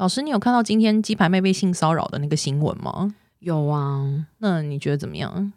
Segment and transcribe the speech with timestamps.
[0.00, 3.14] 老师，你有看到今天鸡排妹被性骚扰的那个新闻吗？
[3.40, 5.52] 有啊，那你觉得怎么样？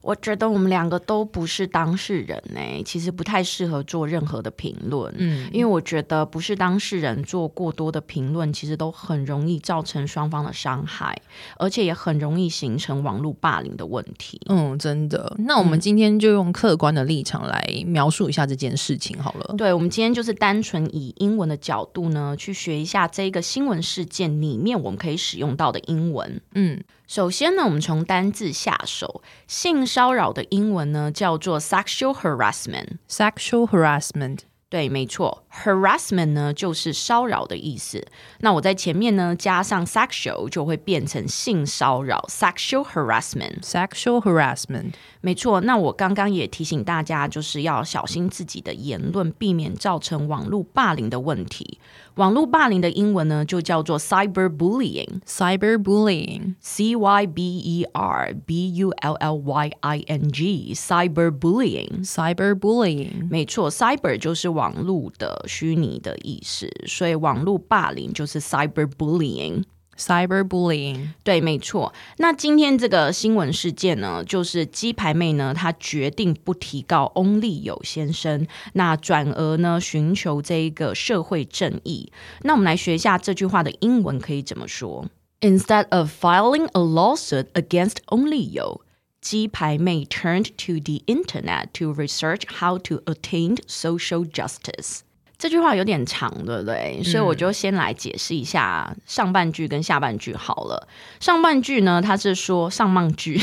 [0.00, 5.12] 我觉得我们两个都不是当事人呢、欸，其实不太适合做任何的评论。
[5.18, 11.20] 嗯，因为我觉得不是当事人做过多的评论，其实都很容易造成双方的伤害，
[11.58, 14.40] 而且也很容易形成网络霸凌的问题。
[14.48, 15.36] 嗯，真的。
[15.38, 19.46] 那我们今天就用客观的立场来描述一下这件事情好了。
[19.50, 26.40] 嗯、对，我们今天就是单纯以英文的角度呢，去学一下这个新闻事件里面我们可以使用到的英文。
[26.54, 26.82] 嗯。
[27.08, 29.22] 首先呢，我们从单字下手。
[29.46, 32.98] 性骚扰的英文呢，叫做 sexual harassment。
[33.08, 34.40] sexual harassment。
[34.68, 38.06] 对，没错，harassment 呢就是骚扰的意思。
[38.40, 43.60] 那我在前面呢加上 sexual 就会变成性骚扰，sexual harassment。
[43.62, 45.60] sexual harassment，没错。
[45.62, 51.78] 那我刚刚也提醒大家，就是要小心自己的言论，避免造成网络霸凌的问题。
[52.16, 55.20] 网络霸凌的英文呢就叫做 cyberbullying。
[55.24, 62.04] cyberbullying，c y b e r b u l l y i n g，cyberbullying。
[62.04, 64.48] cyberbullying，没错，cyber 就是。
[64.48, 69.64] 网络的虚拟的意思，所以网络霸凌就是 cyberbullying。
[69.96, 71.92] cyberbullying，对，没错。
[72.18, 82.12] 那今天这个新闻事件呢，就是鸡排妹呢，她决定不提告翁立友先生，那转而呢寻求这一个社会正义。
[82.42, 85.06] 那我们来学一下这句话的英文可以怎么说
[85.40, 88.82] ？Instead of filing a lawsuit against 翁立友。
[89.20, 95.00] 鸡排妹 turned to the internet to research how to attain social justice。
[95.38, 96.96] 这句话有点长，对不对？
[96.98, 100.88] 嗯、所以我就先来解释一下上半句跟下半句好了。
[101.20, 103.40] 上半句呢，他是说上半句，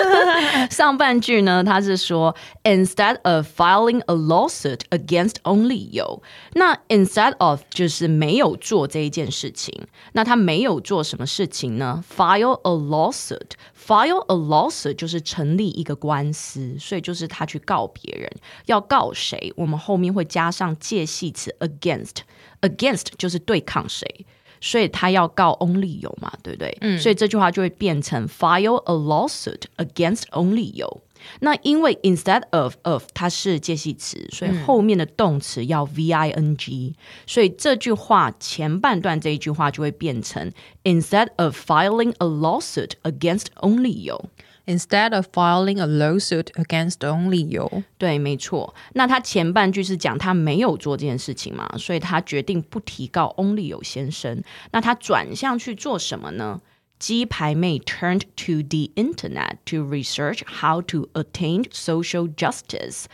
[0.70, 6.22] 上半句呢，他是说 instead of filing a lawsuit against only you，，
[6.54, 9.86] 那 instead of 就是没有做这一件事情。
[10.12, 18.30] 那他没有做什么事情呢？file a lawsuit，file a lawsuit 就是成立一个官司，所以就是他去告别人，
[18.64, 19.52] 要告谁？
[19.54, 21.25] 我们后面会加上介系。
[21.31, 24.25] 词 against，against 就是对抗谁，
[24.59, 26.77] 所以他要告翁立友嘛，对不对？
[26.81, 31.01] 嗯，所以这句话就会变成 file a lawsuit against 翁立友。
[31.41, 36.95] 那因为 instead of of 它是介系词，所以后面的动词要 V-I-N-G，
[37.27, 40.51] 所以这句话前半段这一句话就会变成
[40.83, 44.29] instead of filing a lawsuit against 翁立友。
[44.65, 48.73] Instead of filing a lawsuit against 翁立友，对，没错。
[48.93, 54.43] 那他前半句是讲他没有做这件事情嘛，所以他决定不提告翁立友先生。
[54.71, 56.61] 那他转向去做什么呢？
[56.99, 63.05] 鸡排妹 turned to the internet to research how to attain social justice。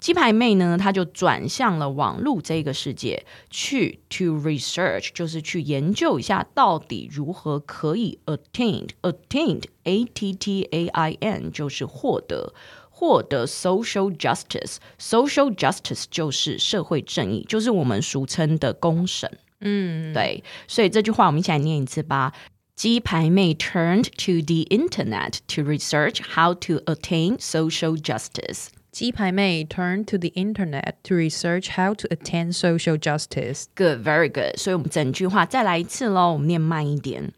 [0.00, 12.54] 鸡排妹呢，她就转向了网络这个世界，去 to research，就是去研究一下到底如何可以 attain，attain，a t t a i n，就是获得，
[12.90, 19.38] 获得 social justice，social justice 就是社会正义，就是我们俗称的公审。
[19.60, 22.32] 嗯，对，所以这句话我们一起来念一次吧。
[22.76, 28.68] 鸡排妹 turned to the internet to research how to attain social justice。
[28.97, 33.65] 鸡排妹 turned to the internet to research how to attain social justice.
[33.75, 34.57] Good, very good.
[34.57, 37.33] 所以我们整句话再来一次喽，我们念慢一点。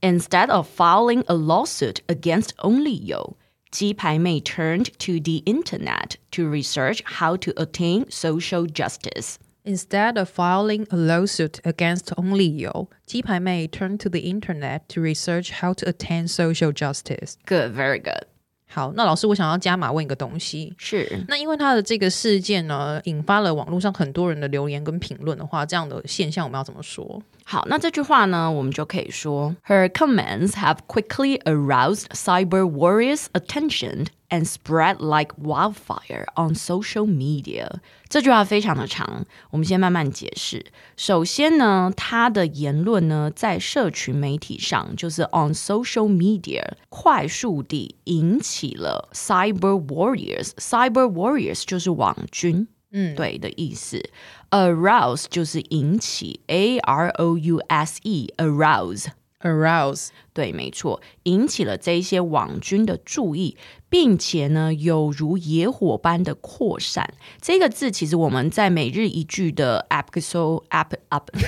[0.00, 3.36] Instead of filing a lawsuit against 翁立友，
[3.70, 9.36] 鸡排妹 turned to the internet to research how to attain social justice.
[9.64, 15.86] Instead of filing a lawsuit against 翁立友，鸡排妹 turned to the internet to research how to
[15.86, 17.34] attain social justice.
[17.46, 18.26] Good, very good.
[18.69, 20.73] 好，那老师，我想要加码问一个东西。
[20.77, 27.21] 是，那因为他的这个事件呢，引发了网络上很多人的留言跟评论的话，这样的现象我们要怎么说？
[27.45, 37.80] 好，那这句话呢，我们就可以说，Her comments have quickly aroused cyber warriors' attention and spread like wildfire on social media。
[38.08, 40.64] 这句话非常的长，我们先慢慢解释。
[40.96, 52.68] 首先呢，他的言论呢，在社群媒体上，就是 on social media，快速地引起了 cyber warriors。cyber warriors 就是网军。
[52.94, 54.02] 嗯，对的意思，
[54.50, 63.57] arouse 就是引起，a r o u s e，arouse，arouse， 对，没错，引起了这一些网军的注意。
[63.89, 67.09] 并且呢，有如野火般的扩散。
[67.39, 70.93] 这个字其实我们在每日一句的 episode up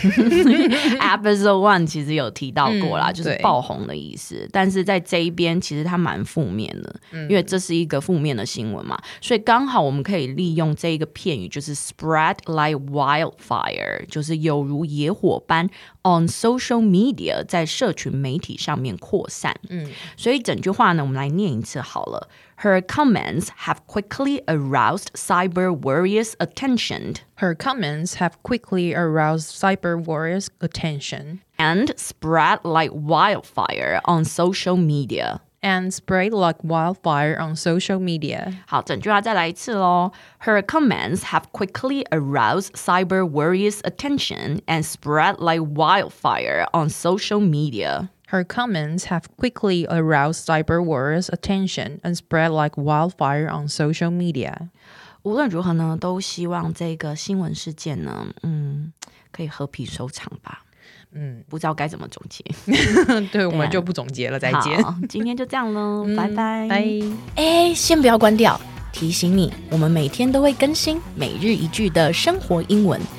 [1.01, 4.47] episode one 其实有提到过啦，嗯、就是爆红的意思。
[4.53, 15.65] 但是在这一边其实它蛮负面的，嗯、因为这是一个负面的新闻嘛，所以刚好我们可以利用这一个片语，就是 spread like wildfire，就是有如野火般
[16.03, 19.54] on social media 在社群媒体上面扩散。
[19.68, 19.86] 嗯，
[20.16, 22.28] 所以整句话呢，我们来念一次好了。
[22.62, 27.16] Her comments have quickly aroused cyber warriors' attention.
[27.38, 35.40] Her comments have quickly aroused cyber warriors' attention and spread like wildfire on social media.
[35.60, 38.52] And spread like wildfire on social media.
[38.66, 40.12] 好，整句话再来一次喽。
[40.40, 48.10] Her comments have quickly aroused cyber warriors' attention and spread like wildfire on social media.
[48.28, 54.70] Her comments have quickly aroused cyber warriors' attention and spread like wildfire on social media.
[55.22, 58.92] 无论如何呢，都希望这个新闻事件呢，嗯，
[59.30, 60.64] 可以和平收场吧。
[61.12, 62.44] 嗯，不知道该怎么总结。
[63.30, 64.84] 对，我们就不总结了，再见。
[65.08, 66.66] 今天就这样喽，拜拜。
[66.68, 66.84] 拜。
[67.36, 68.60] 哎，先不要关掉，
[68.92, 73.00] 提醒你，我们每天都会更新每日一句的生活英文。